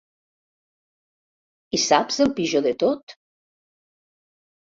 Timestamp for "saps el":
1.83-2.33